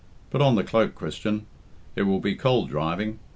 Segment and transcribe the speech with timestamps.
[0.31, 1.45] Put on the cloak, Christian.
[1.95, 3.19] It will be cold driving.